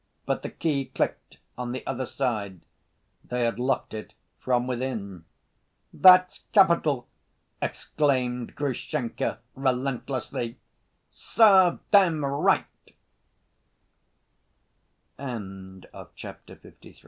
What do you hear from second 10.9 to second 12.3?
"Serve t